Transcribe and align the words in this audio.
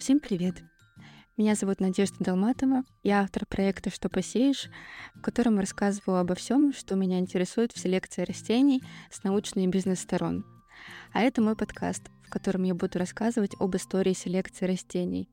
Всем 0.00 0.18
привет! 0.18 0.54
Меня 1.36 1.54
зовут 1.54 1.78
Надежда 1.78 2.16
Долматова. 2.20 2.84
Я 3.02 3.20
автор 3.20 3.44
проекта 3.44 3.90
«Что 3.90 4.08
посеешь», 4.08 4.70
в 5.14 5.20
котором 5.20 5.58
рассказываю 5.58 6.20
обо 6.20 6.34
всем, 6.34 6.72
что 6.72 6.94
меня 6.94 7.18
интересует 7.18 7.72
в 7.72 7.78
селекции 7.78 8.22
растений 8.22 8.82
с 9.10 9.24
научной 9.24 9.64
и 9.64 9.66
бизнес-сторон. 9.66 10.46
А 11.12 11.20
это 11.20 11.42
мой 11.42 11.54
подкаст, 11.54 12.08
в 12.26 12.30
котором 12.30 12.62
я 12.62 12.74
буду 12.74 12.98
рассказывать 12.98 13.52
об 13.60 13.76
истории 13.76 14.14
селекции 14.14 14.64
растений. 14.64 15.28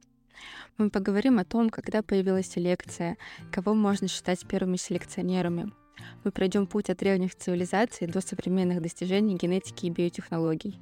Мы 0.77 0.89
поговорим 0.89 1.39
о 1.39 1.45
том, 1.45 1.69
когда 1.69 2.01
появилась 2.01 2.51
селекция, 2.51 3.15
кого 3.53 3.73
можно 3.73 4.09
считать 4.09 4.45
первыми 4.45 4.75
селекционерами. 4.75 5.71
Мы 6.23 6.31
пройдем 6.31 6.67
путь 6.67 6.89
от 6.89 6.97
древних 6.97 7.35
цивилизаций 7.35 8.07
до 8.07 8.21
современных 8.21 8.81
достижений 8.81 9.35
генетики 9.35 9.85
и 9.85 9.89
биотехнологий. 9.89 10.79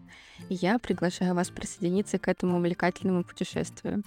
И 0.49 0.55
я 0.55 0.79
приглашаю 0.79 1.35
вас 1.35 1.49
присоединиться 1.49 2.19
к 2.19 2.27
этому 2.27 2.57
увлекательному 2.57 3.23
путешествию. 3.23 4.03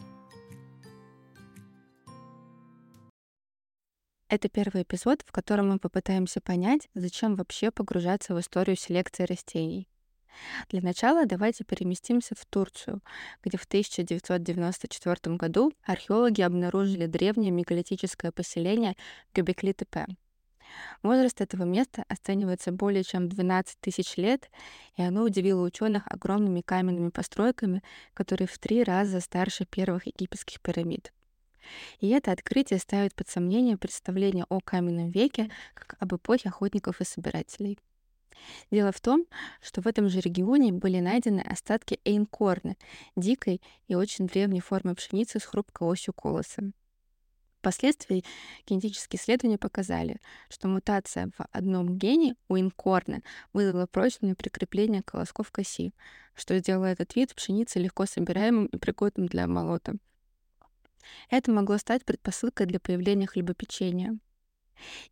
Это 4.28 4.50
первый 4.50 4.82
эпизод, 4.82 5.22
в 5.26 5.32
котором 5.32 5.70
мы 5.70 5.78
попытаемся 5.78 6.42
понять, 6.42 6.88
зачем 6.94 7.34
вообще 7.34 7.70
погружаться 7.70 8.34
в 8.34 8.40
историю 8.40 8.76
селекции 8.76 9.24
растений. 9.24 9.88
Для 10.68 10.82
начала 10.82 11.24
давайте 11.26 11.64
переместимся 11.64 12.34
в 12.34 12.44
Турцию, 12.44 13.00
где 13.42 13.56
в 13.56 13.64
1994 13.64 15.36
году 15.36 15.72
археологи 15.82 16.42
обнаружили 16.42 17.06
древнее 17.06 17.50
мегалитическое 17.50 18.30
поселение 18.30 18.94
Göbekli-Tepe. 19.34 20.06
Возраст 21.02 21.40
этого 21.40 21.64
места 21.64 22.04
оценивается 22.08 22.72
более 22.72 23.04
чем 23.04 23.28
12 23.28 23.78
тысяч 23.80 24.16
лет, 24.16 24.50
и 24.96 25.02
оно 25.02 25.22
удивило 25.22 25.64
ученых 25.64 26.02
огромными 26.06 26.60
каменными 26.60 27.10
постройками, 27.10 27.82
которые 28.14 28.48
в 28.48 28.58
три 28.58 28.82
раза 28.82 29.20
старше 29.20 29.64
первых 29.64 30.06
египетских 30.06 30.60
пирамид. 30.60 31.12
И 32.00 32.08
это 32.08 32.32
открытие 32.32 32.78
ставит 32.78 33.14
под 33.14 33.28
сомнение 33.28 33.76
представление 33.76 34.46
о 34.48 34.60
каменном 34.60 35.10
веке 35.10 35.50
как 35.74 35.96
об 36.00 36.14
эпохе 36.14 36.48
охотников 36.48 37.00
и 37.00 37.04
собирателей. 37.04 37.78
Дело 38.70 38.92
в 38.92 39.00
том, 39.00 39.26
что 39.60 39.80
в 39.82 39.86
этом 39.86 40.08
же 40.08 40.20
регионе 40.20 40.72
были 40.72 41.00
найдены 41.00 41.40
остатки 41.40 42.00
эйнкорна, 42.04 42.76
дикой 43.16 43.60
и 43.88 43.94
очень 43.94 44.26
древней 44.26 44.60
формы 44.60 44.94
пшеницы 44.94 45.40
с 45.40 45.44
хрупкой 45.44 45.88
осью 45.88 46.14
колоса. 46.14 46.70
Впоследствии 47.60 48.24
генетические 48.66 49.20
исследования 49.20 49.58
показали, 49.58 50.20
что 50.48 50.68
мутация 50.68 51.30
в 51.36 51.44
одном 51.50 51.98
гене 51.98 52.36
у 52.48 52.56
инкорна 52.56 53.22
вызвала 53.52 53.86
прочное 53.86 54.36
прикрепление 54.36 55.02
колосков 55.02 55.50
к 55.50 55.58
оси, 55.58 55.92
что 56.34 56.56
сделало 56.58 56.86
этот 56.86 57.16
вид 57.16 57.34
пшеницы 57.34 57.80
легко 57.80 58.06
собираемым 58.06 58.66
и 58.66 58.76
пригодным 58.76 59.26
для 59.26 59.48
молота. 59.48 59.96
Это 61.30 61.50
могло 61.50 61.78
стать 61.78 62.04
предпосылкой 62.04 62.66
для 62.66 62.78
появления 62.78 63.26
хлебопечения. 63.26 64.18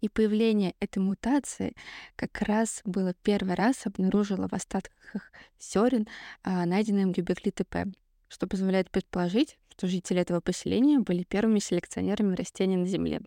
И 0.01 0.09
появление 0.09 0.77
этой 0.79 1.01
мутации 1.01 1.75
как 2.15 2.41
раз 2.43 2.81
было 2.85 3.15
первый 3.15 3.55
раз 3.55 3.87
обнаружило 3.87 4.47
в 4.49 4.53
остатках 4.53 5.33
зерен, 5.59 6.07
а, 6.45 6.65
найденным 6.65 7.11
Гюбекли 7.11 7.51
ТП, 7.51 7.89
что 8.29 8.47
позволяет 8.47 8.93
предположить, 8.93 9.59
что 9.77 9.89
жители 9.89 10.23
этого 10.23 10.41
поселения 10.41 10.99
были 10.99 11.23
первыми 11.23 11.59
селекционерами 11.59 12.35
растений 12.35 12.79
на 12.79 12.87
Земле. 12.87 13.21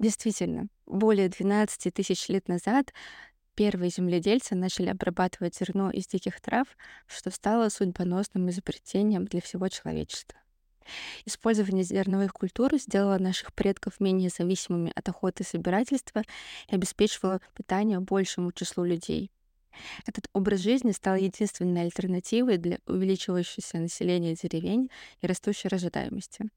Действительно, 0.00 0.66
более 0.84 1.28
12 1.28 1.94
тысяч 1.94 2.28
лет 2.28 2.48
назад 2.48 2.92
первые 3.54 3.90
земледельцы 3.90 4.56
начали 4.56 4.88
обрабатывать 4.88 5.56
зерно 5.56 5.90
из 5.90 6.08
диких 6.08 6.40
трав, 6.40 6.66
что 7.06 7.30
стало 7.30 7.68
судьбоносным 7.68 8.50
изобретением 8.50 9.26
для 9.26 9.40
всего 9.40 9.68
человечества. 9.68 10.38
Использование 11.24 11.84
зерновых 11.84 12.32
культур 12.32 12.76
сделало 12.76 13.18
наших 13.18 13.54
предков 13.54 14.00
менее 14.00 14.30
зависимыми 14.30 14.92
от 14.96 15.08
охоты 15.08 15.44
и 15.44 15.46
собирательства 15.46 16.24
и 16.68 16.74
обеспечивало 16.74 17.40
питание 17.54 18.00
большему 18.00 18.50
числу 18.50 18.82
людей. 18.84 19.30
Этот 20.06 20.28
образ 20.32 20.60
жизни 20.60 20.92
стал 20.92 21.16
единственной 21.16 21.82
альтернативой 21.82 22.58
для 22.58 22.78
увеличивающегося 22.86 23.78
населения 23.78 24.34
деревень 24.34 24.90
и 25.20 25.26
растущей 25.26 25.68
рождаемости. 25.68 26.48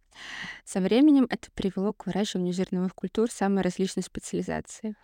Со 0.64 0.80
временем 0.80 1.28
это 1.30 1.50
привело 1.54 1.94
к 1.94 2.06
выращиванию 2.06 2.54
зерновых 2.54 2.96
культур 2.96 3.32
самой 3.32 3.64
различной 3.64 4.04
специализации. 4.04 4.96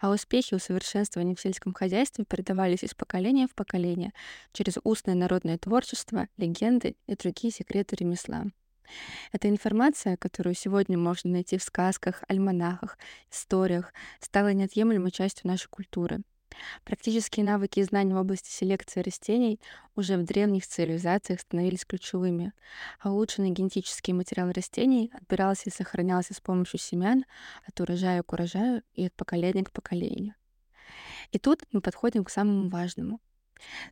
А 0.00 0.10
успехи 0.10 0.54
усовершенствования 0.54 1.36
в 1.36 1.40
сельском 1.40 1.72
хозяйстве 1.72 2.24
передавались 2.24 2.82
из 2.82 2.94
поколения 2.94 3.46
в 3.46 3.54
поколение 3.54 4.12
через 4.52 4.78
устное 4.82 5.14
народное 5.14 5.58
творчество, 5.58 6.26
легенды 6.36 6.96
и 7.06 7.14
другие 7.14 7.52
секреты 7.52 7.94
ремесла. 7.96 8.46
Эта 9.32 9.48
информация, 9.48 10.16
которую 10.16 10.54
сегодня 10.54 10.98
можно 10.98 11.30
найти 11.30 11.56
в 11.56 11.62
сказках, 11.62 12.22
альманахах, 12.28 12.98
историях, 13.30 13.92
стала 14.20 14.52
неотъемлемой 14.52 15.10
частью 15.10 15.48
нашей 15.48 15.68
культуры— 15.68 16.22
Практические 16.84 17.44
навыки 17.44 17.80
и 17.80 17.82
знания 17.82 18.14
в 18.14 18.18
области 18.18 18.50
селекции 18.50 19.00
растений 19.00 19.60
уже 19.96 20.16
в 20.16 20.24
древних 20.24 20.66
цивилизациях 20.66 21.40
становились 21.40 21.84
ключевыми, 21.84 22.52
а 23.00 23.12
улучшенный 23.12 23.50
генетический 23.50 24.12
материал 24.12 24.50
растений 24.52 25.10
отбирался 25.14 25.70
и 25.70 25.72
сохранялся 25.72 26.34
с 26.34 26.40
помощью 26.40 26.78
семян 26.78 27.24
от 27.66 27.80
урожая 27.80 28.22
к 28.22 28.32
урожаю 28.32 28.82
и 28.94 29.06
от 29.06 29.14
поколения 29.14 29.64
к 29.64 29.72
поколению. 29.72 30.34
И 31.32 31.38
тут 31.38 31.62
мы 31.72 31.80
подходим 31.80 32.24
к 32.24 32.30
самому 32.30 32.68
важному. 32.68 33.20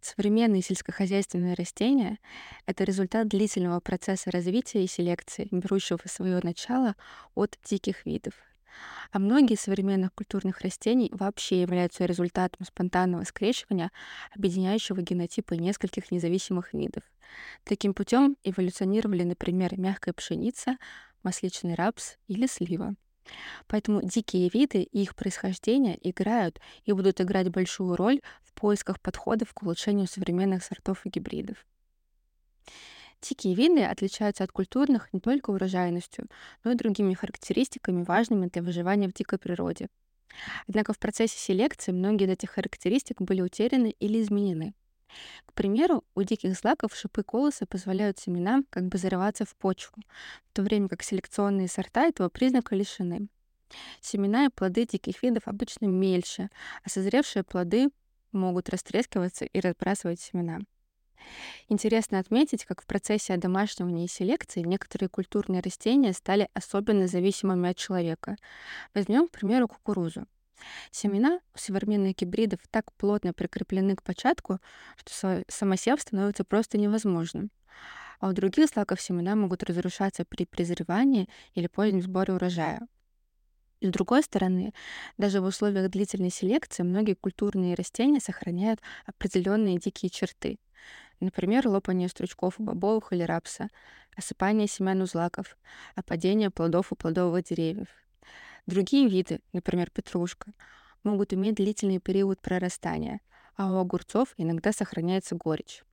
Современные 0.01 0.61
сельскохозяйственные 0.61 1.55
растения— 1.55 2.19
это 2.67 2.85
результат 2.85 3.29
длительного 3.29 3.81
процесса 3.81 4.31
развития 4.31 4.85
и 4.85 4.89
селекции, 4.89 5.49
берущего 5.51 6.01
свое 6.07 6.41
начало 6.43 6.97
от 7.35 7.59
диких 7.65 8.05
видов— 8.05 8.35
а 9.13 9.19
многие 9.19 9.57
современных 9.57 10.15
культурных 10.15 10.63
растений 10.63 11.11
вообще 11.13 11.61
являются 11.61 12.07
результатом 12.07 12.65
спонтанного 12.67 13.25
скрещивания, 13.25 13.91
объединяющего 14.35 15.03
генотипы 15.03 15.57
нескольких 15.57 16.11
независимых 16.11 16.73
видов. 16.73 17.03
Таким 17.65 17.95
путем 17.95 18.37
эволюционировали, 18.43 19.23
например, 19.23 19.79
мягкая 19.79 20.15
пшеница, 20.15 20.77
масличный 21.23 21.75
рапс 21.75 22.17
или 22.27 22.47
слива. 22.47 22.95
Поэтому 23.69 24.03
дикие 24.03 24.49
виды 24.49 24.83
и 24.83 25.03
их 25.03 25.15
происхождение 25.15 25.97
играют 26.09 26.61
и 26.85 26.93
будут 26.93 27.21
играть 27.21 27.51
большую 27.51 27.97
роль 27.97 28.21
в 28.43 28.53
поисках 28.55 29.01
подходов 29.01 29.53
к 29.55 29.63
улучшению 29.63 30.09
современных 30.09 30.65
сортов 30.65 31.07
и 31.07 31.11
гибридов. 31.11 31.65
Дикие 33.23 33.55
виды 33.55 33.85
отличаются 33.85 34.43
от 34.43 34.51
культурных 34.51 35.13
не 35.13 35.21
только 35.21 35.51
урожайностью, 35.51 36.27
но 36.65 36.73
и 36.73 36.75
другими 36.75 37.15
характеристиками, 37.15 38.03
важными 38.03 38.49
для 38.49 38.63
выживания 38.63 39.09
в 39.09 39.15
дикой 39.15 39.39
природе. 39.39 39.89
Однако 40.67 40.93
в 40.93 40.99
процессе 40.99 41.39
селекции 41.39 41.93
многие 41.93 42.25
из 42.25 42.31
этих 42.31 42.51
характеристик 42.51 43.21
были 43.21 43.41
утеряны 43.41 43.95
или 44.01 44.21
изменены. 44.21 44.75
К 45.47 45.53
примеру, 45.53 46.03
у 46.17 46.23
диких 46.23 46.59
злаков 46.59 46.97
шипы 46.97 47.23
колоса 47.23 47.65
позволяют 47.65 48.19
семенам 48.19 48.65
как 48.71 48.89
бы 48.89 48.99
зарываться 48.99 49.45
в 49.45 49.55
почву, 49.55 50.03
в 50.51 50.53
то 50.53 50.63
время 50.63 50.89
как 50.89 51.05
селекционные 51.05 51.69
сорта 51.69 52.07
этого 52.07 52.29
признака 52.29 52.75
лишены. 52.75 53.29
Семена 54.01 54.47
и 54.47 54.49
плоды 54.49 54.85
диких 54.85 55.23
видов 55.23 55.45
обычно 55.47 55.87
мельче, 55.87 56.51
а 56.83 56.89
созревшие 56.89 57.45
плоды 57.45 57.91
могут 58.33 58.69
растрескиваться 58.69 59.45
и 59.45 59.61
разбрасывать 59.61 60.21
семена. 60.21 60.61
Интересно 61.69 62.19
отметить, 62.19 62.65
как 62.65 62.83
в 62.83 62.87
процессе 62.87 63.35
одомашнивания 63.35 64.05
и 64.05 64.09
селекции 64.09 64.61
некоторые 64.61 65.09
культурные 65.09 65.63
растения 65.63 66.13
стали 66.13 66.49
особенно 66.55 67.07
зависимыми 67.07 67.71
от 67.71 67.77
человека. 67.77 68.37
Возьмем, 68.95 69.29
к 69.29 69.33
примеру, 69.33 69.69
кукурузу. 69.69 70.27
Семена 70.91 71.41
у 71.55 71.59
современных 71.59 72.17
гибридов 72.17 72.61
так 72.71 72.93
плотно 72.95 73.33
прикреплены 73.33 73.97
к 73.97 74.03
початку, 74.03 74.59
что 74.97 75.43
самосев 75.49 76.01
становится 76.01 76.45
просто 76.45 76.79
невозможным. 76.79 77.51
А 78.21 78.29
у 78.29 78.33
других 78.33 78.69
злаков 78.69 79.01
семена 79.01 79.35
могут 79.35 79.65
разрушаться 79.65 80.25
при 80.25 80.45
презревании 80.45 81.29
или 81.55 81.67
позднем 81.67 82.03
сборе 82.03 82.35
урожая. 82.35 82.87
С 83.81 83.89
другой 83.89 84.23
стороны, 84.23 84.73
даже 85.19 85.41
в 85.41 85.45
условиях 85.45 85.91
длительной 85.91 86.31
селекции 86.31 86.85
многие 86.85 87.15
культурные 87.15 87.75
растения 87.75 88.21
сохраняют 88.21 88.81
определенные 89.07 89.79
дикие 89.79 90.09
черты. 90.09 90.61
Например, 91.23 91.69
лопание 91.69 92.09
стручков 92.09 92.59
у 92.59 92.65
бобовых 92.65 93.13
или 93.13 93.23
рапса, 93.23 93.69
осыпание 94.17 94.67
семян 94.67 95.01
у 95.03 95.07
злаков, 95.07 95.57
опадение 95.95 96.51
плодов 96.51 96.91
у 96.91 96.97
плодовых 96.97 97.45
деревьев. 97.45 97.87
Другие 98.67 99.09
виды, 99.09 99.39
например, 99.53 99.89
петрушка, 99.91 100.53
могут 101.05 101.33
иметь 101.33 101.55
длительный 101.55 102.01
период 102.01 102.41
прорастания, 102.41 103.21
а 103.57 103.73
у 103.73 103.77
огурцов 103.77 104.35
иногда 104.37 104.73
сохраняется 104.73 105.37
горечь. 105.37 105.85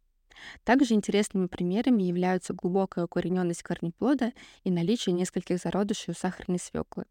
Также 0.64 0.96
интересными 0.96 1.46
примерами 1.46 2.02
являются 2.02 2.56
глубокая 2.56 3.06
укорененность 3.06 3.62
корнеплода 3.62 4.34
и 4.64 4.72
наличие 4.72 5.14
нескольких 5.14 5.60
зародышей 5.60 6.14
у 6.14 6.18
сахарной 6.18 6.58
свеклы. 6.58 7.06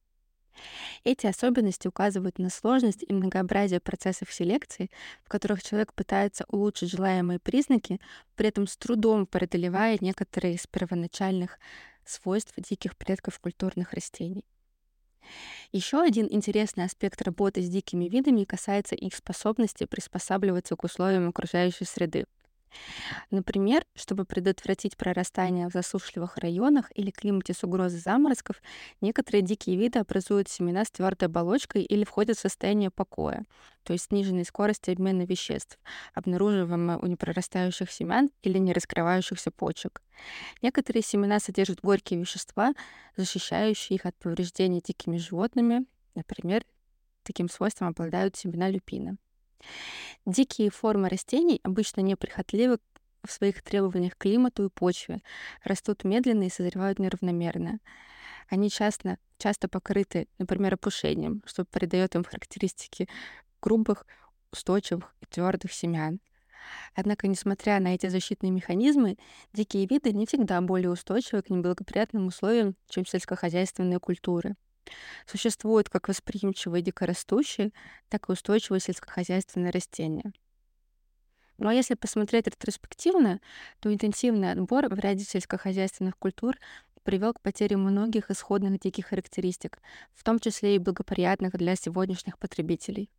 Эти 1.05 1.27
особенности 1.27 1.89
указывают 1.89 2.39
на 2.39 2.51
сложность 2.51 3.05
и 3.07 3.13
многообразие 3.13 3.81
процессов 3.81 4.33
селекции, 4.33 4.91
в 5.25 5.29
которых 5.29 5.63
человек 5.63 5.93
пытается 5.95 6.45
улучшить 6.49 6.91
желаемые 6.91 7.39
признаки, 7.39 8.01
при 8.37 8.49
этом 8.49 8.67
с 8.67 8.77
трудом 8.77 9.27
преодолевая 9.27 9.99
некоторые 10.01 10.55
из 10.55 10.67
первоначальных 10.67 11.59
свойств 12.05 12.55
диких 12.57 12.97
предков 12.97 13.39
культурных 13.39 13.93
растений. 13.93 14.45
Еще 15.73 16.01
один 16.01 16.27
интересный 16.31 16.85
аспект 16.85 17.21
работы 17.23 17.61
с 17.61 17.69
дикими 17.69 18.09
видами 18.09 18.45
касается 18.45 18.95
их 18.95 19.15
способности 19.15 19.85
приспосабливаться 19.85 20.77
к 20.77 20.85
условиям 20.85 21.29
окружающей 21.29 21.85
среды. 21.85 22.25
Например, 23.31 23.85
чтобы 23.95 24.25
предотвратить 24.25 24.97
прорастание 24.97 25.69
в 25.69 25.73
засушливых 25.73 26.37
районах 26.39 26.91
или 26.95 27.11
климате 27.11 27.55
с 27.55 27.65
угрозой 27.65 28.01
заморозков, 28.01 28.63
некоторые 29.01 29.43
дикие 29.43 29.77
виды 29.77 29.99
образуют 29.99 30.49
семена 30.49 30.85
с 30.85 30.91
твердой 30.91 31.27
оболочкой 31.27 31.83
или 31.83 32.05
входят 32.05 32.37
в 32.37 32.41
состояние 32.41 32.91
покоя, 32.91 33.45
то 33.83 33.93
есть 33.93 34.07
сниженной 34.07 34.45
скорости 34.45 34.91
обмена 34.91 35.23
веществ, 35.23 35.79
обнаруживаемой 36.15 36.97
у 36.97 37.07
непрорастающих 37.07 37.91
семян 37.91 38.31
или 38.43 38.59
не 38.59 38.73
раскрывающихся 38.73 39.51
почек. 39.51 40.03
Некоторые 40.63 41.03
семена 41.03 41.41
содержат 41.41 41.81
горькие 41.81 42.21
вещества, 42.21 42.73
защищающие 43.17 43.97
их 43.97 44.07
от 44.07 44.17
повреждений 44.17 44.81
дикими 44.81 45.17
животными, 45.17 45.87
например, 46.15 46.65
таким 47.23 47.49
свойством 47.49 47.89
обладают 47.89 48.37
семена 48.37 48.71
люпина. 48.71 49.17
Дикие 50.29 50.69
формы 50.69 51.09
растений 51.09 51.59
обычно 51.63 52.03
неприхотливы 52.03 52.81
в 53.25 53.33
своих 53.33 53.63
требованиях 53.63 54.13
к 54.13 54.19
климату 54.19 54.67
и 54.67 54.69
почве, 54.69 55.23
растут 55.65 56.05
медленно 56.05 56.43
и 56.43 56.51
созревают 56.51 56.99
неравномерно. 56.99 57.81
Они 58.51 58.69
часто, 58.69 59.17
часто 59.39 59.69
покрыты, 59.69 60.29
например, 60.37 60.75
опушением, 60.75 61.43
что 61.47 61.65
придает 61.65 62.15
им 62.15 62.25
характеристики 62.25 63.09
грубых, 63.63 64.07
устойчивых 64.53 65.15
и 65.23 65.25
твердых 65.25 65.73
семян. 65.73 66.21
Однако, 66.95 67.27
несмотря 67.27 67.81
на 67.81 67.95
эти 67.95 68.09
защитные 68.09 68.53
механизмы, 68.53 69.17
дикие 69.55 69.87
виды 69.87 70.13
не 70.13 70.27
всегда 70.27 70.61
более 70.61 70.91
устойчивы 70.91 71.41
к 71.41 71.49
неблагоприятным 71.49 72.27
условиям, 72.27 72.77
чем 72.91 73.07
сельскохозяйственные 73.07 73.99
культуры. 73.99 74.57
Существуют 75.27 75.89
как 75.89 76.09
восприимчивые 76.09 76.83
дикорастущие, 76.83 77.73
так 78.09 78.29
и 78.29 78.33
устойчивые 78.33 78.81
сельскохозяйственные 78.81 79.71
растения. 79.71 80.33
Ну 81.59 81.69
а 81.69 81.75
если 81.75 81.95
посмотреть 81.95 82.47
ретроспективно, 82.47 83.41
то 83.81 83.93
интенсивный 83.93 84.53
отбор 84.53 84.89
в 84.89 84.99
ряде 84.99 85.25
сельскохозяйственных 85.25 86.17
культур 86.17 86.57
привел 87.03 87.33
к 87.33 87.41
потере 87.41 87.77
многих 87.77 88.31
исходных 88.31 88.79
диких 88.81 89.07
характеристик, 89.07 89.79
в 90.15 90.23
том 90.23 90.39
числе 90.39 90.77
и 90.77 90.79
благоприятных 90.79 91.57
для 91.57 91.75
сегодняшних 91.75 92.39
потребителей. 92.39 93.11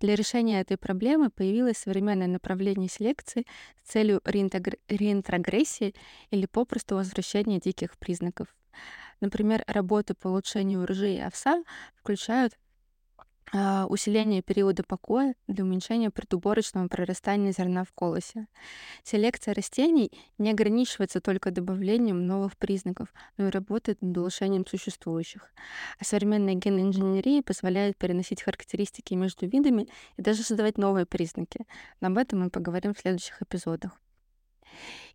Для 0.00 0.14
решения 0.14 0.60
этой 0.60 0.76
проблемы 0.76 1.30
появилось 1.30 1.78
современное 1.78 2.26
направление 2.26 2.88
селекции 2.88 3.46
с 3.82 3.90
целью 3.90 4.20
реинтегр... 4.24 4.76
реинтрогрессии 4.88 5.94
или 6.30 6.46
попросту 6.46 6.96
возвращения 6.96 7.58
диких 7.58 7.98
признаков. 7.98 8.54
Например, 9.20 9.64
работы 9.66 10.14
по 10.14 10.28
улучшению 10.28 10.82
урожая 10.82 11.26
овса 11.26 11.62
включают 11.94 12.56
а, 13.52 13.86
усиление 13.86 14.42
периода 14.42 14.82
покоя 14.82 15.34
для 15.46 15.64
уменьшения 15.64 16.10
предуборочного 16.10 16.88
прорастания 16.88 17.52
зерна 17.52 17.84
в 17.84 17.92
колосе. 17.92 18.48
Селекция 19.04 19.54
растений 19.54 20.10
не 20.36 20.50
ограничивается 20.50 21.20
только 21.20 21.52
добавлением 21.52 22.26
новых 22.26 22.56
признаков, 22.56 23.14
но 23.36 23.46
и 23.46 23.50
работает 23.50 24.02
над 24.02 24.18
улучшением 24.18 24.66
существующих. 24.66 25.52
А 26.00 26.04
современная 26.04 26.54
генная 26.54 26.82
инженерия 26.82 27.40
позволяет 27.40 27.96
переносить 27.96 28.42
характеристики 28.42 29.14
между 29.14 29.46
видами 29.46 29.88
и 30.16 30.22
даже 30.22 30.42
создавать 30.42 30.76
новые 30.76 31.06
признаки. 31.06 31.66
Но 32.00 32.08
об 32.08 32.18
этом 32.18 32.40
мы 32.40 32.50
поговорим 32.50 32.94
в 32.94 32.98
следующих 32.98 33.40
эпизодах. 33.40 33.92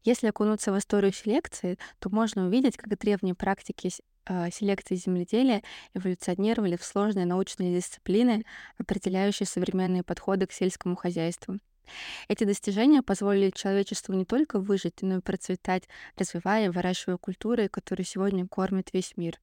Если 0.03 0.27
окунуться 0.27 0.71
в 0.71 0.77
историю 0.77 1.13
селекции, 1.13 1.77
то 1.99 2.09
можно 2.09 2.47
увидеть, 2.47 2.77
как 2.77 2.97
древние 2.97 3.35
практики 3.35 3.91
а, 4.25 4.49
селекции 4.51 4.95
земледелия 4.95 5.63
эволюционировали 5.93 6.75
в 6.75 6.83
сложные 6.83 7.25
научные 7.25 7.75
дисциплины, 7.75 8.45
определяющие 8.77 9.47
современные 9.47 10.03
подходы 10.03 10.47
к 10.47 10.51
сельскому 10.51 10.95
хозяйству. 10.95 11.57
Эти 12.27 12.43
достижения 12.43 13.01
позволили 13.01 13.51
человечеству 13.51 14.13
не 14.13 14.25
только 14.25 14.59
выжить, 14.59 15.01
но 15.01 15.17
и 15.17 15.21
процветать, 15.21 15.87
развивая 16.15 16.67
и 16.67 16.69
выращивая 16.69 17.17
культуры, 17.17 17.67
которые 17.67 18.05
сегодня 18.05 18.47
кормят 18.47 18.93
весь 18.93 19.17
мир. 19.17 19.39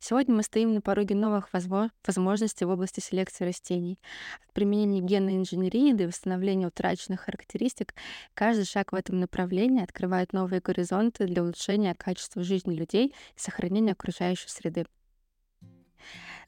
Сегодня 0.00 0.34
мы 0.34 0.42
стоим 0.42 0.74
на 0.74 0.80
пороге 0.80 1.14
новых 1.14 1.48
возможностей 1.52 2.64
в 2.64 2.70
области 2.70 3.00
селекции 3.00 3.44
растений. 3.44 3.98
От 4.46 4.52
применения 4.52 5.00
генной 5.00 5.36
инженерии 5.36 5.92
до 5.92 6.06
восстановления 6.06 6.66
утраченных 6.66 7.20
характеристик, 7.20 7.94
каждый 8.34 8.64
шаг 8.64 8.92
в 8.92 8.94
этом 8.94 9.20
направлении 9.20 9.82
открывает 9.82 10.32
новые 10.32 10.60
горизонты 10.60 11.26
для 11.26 11.42
улучшения 11.42 11.94
качества 11.94 12.42
жизни 12.42 12.74
людей 12.74 13.14
и 13.36 13.38
сохранения 13.38 13.92
окружающей 13.92 14.48
среды. 14.48 14.86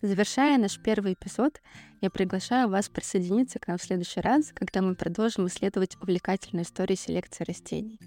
Завершая 0.02 0.56
наш 0.56 0.78
первый 0.78 1.12
эпизод, 1.12 1.60
я 2.00 2.08
приглашаю 2.08 2.70
вас 2.70 2.88
присоединиться 2.88 3.58
к 3.58 3.68
нам 3.68 3.76
в 3.76 3.82
следующий 3.82 4.20
раз, 4.20 4.50
когда 4.54 4.80
мы 4.80 4.94
продолжим 4.94 5.46
исследовать 5.46 5.96
увлекательную 6.00 6.64
историю 6.64 6.96
селекции 6.96 7.44
растений. 7.44 7.98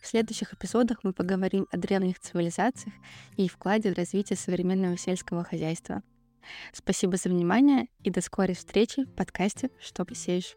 В 0.00 0.06
следующих 0.06 0.54
эпизодах 0.54 0.98
мы 1.02 1.12
поговорим 1.12 1.66
о 1.70 1.76
древних 1.76 2.18
цивилизациях 2.18 2.94
и 3.36 3.48
вкладе 3.48 3.92
в 3.92 3.96
развитие 3.96 4.36
современного 4.36 4.96
сельского 4.96 5.44
хозяйства. 5.44 6.02
Спасибо 6.72 7.16
за 7.16 7.28
внимание 7.28 7.86
и 8.02 8.10
до 8.10 8.20
скорой 8.20 8.54
встречи 8.54 9.04
в 9.04 9.14
подкасте 9.14 9.70
«Что 9.80 10.04
посеешь?». 10.04 10.56